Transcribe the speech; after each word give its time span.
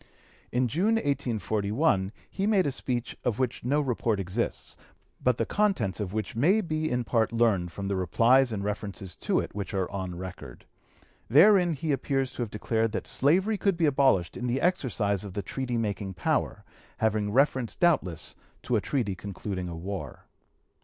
In 0.51 0.67
June, 0.67 0.95
1841, 0.95 2.11
he 2.27 2.47
made 2.47 2.65
a 2.65 2.71
speech 2.71 3.15
of 3.23 3.37
which 3.37 3.63
no 3.63 3.79
report 3.79 4.19
exists, 4.19 4.75
but 5.23 5.37
the 5.37 5.45
contents 5.45 5.99
of 5.99 6.11
which 6.11 6.35
may 6.35 6.59
be 6.59 6.89
in 6.89 7.03
part 7.03 7.31
learned 7.31 7.71
from 7.71 7.87
the 7.87 7.95
replies 7.95 8.51
and 8.51 8.63
references 8.63 9.15
to 9.17 9.39
it 9.39 9.53
which 9.53 9.75
are 9.75 9.87
on 9.91 10.17
record. 10.17 10.65
Therein 11.29 11.73
he 11.73 11.91
appears 11.91 12.31
to 12.31 12.41
have 12.41 12.49
declared 12.49 12.93
that 12.93 13.05
slavery 13.05 13.59
could 13.59 13.77
be 13.77 13.85
abolished 13.85 14.35
in 14.35 14.47
the 14.47 14.59
exercise 14.59 15.23
of 15.23 15.33
the 15.33 15.43
treaty 15.43 15.77
making 15.77 16.15
power, 16.15 16.65
having 16.97 17.31
reference 17.31 17.75
doubtless 17.75 18.35
to 18.63 18.75
a 18.75 18.81
treaty 18.81 19.13
concluding 19.13 19.69
a 19.69 19.75
war. 19.75 20.25